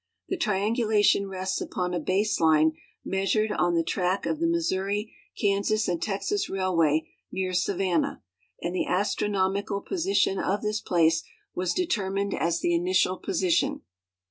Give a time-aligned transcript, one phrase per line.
[0.29, 2.71] The triangulation rests upon a base line
[3.05, 8.23] measured on the track of the Missouri, Kansas and Texas railway near Savanna,
[8.63, 11.21] and the astronomical position of this place
[11.53, 13.81] was determined as the initial position.